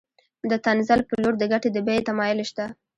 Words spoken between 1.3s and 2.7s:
د ګټې د بیې تمایل شته